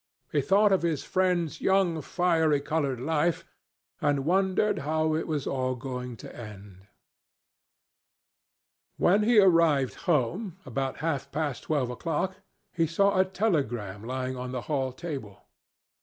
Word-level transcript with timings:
He 0.31 0.41
thought 0.41 0.71
of 0.71 0.81
his 0.81 1.03
friend's 1.03 1.61
young 1.61 2.01
fiery 2.01 2.59
coloured 2.59 2.99
life 2.99 3.45
and 4.01 4.25
wondered 4.25 4.79
how 4.79 5.13
it 5.13 5.27
was 5.27 5.45
all 5.45 5.75
going 5.75 6.17
to 6.25 6.35
end. 6.35 6.87
When 8.97 9.21
he 9.21 9.39
arrived 9.39 9.93
home, 10.09 10.57
about 10.65 10.97
half 11.05 11.31
past 11.31 11.61
twelve 11.65 11.91
o'clock, 11.91 12.37
he 12.73 12.87
saw 12.87 13.19
a 13.19 13.23
telegram 13.25 14.03
lying 14.03 14.35
on 14.35 14.51
the 14.51 14.61
hall 14.61 14.91
table. 14.91 15.43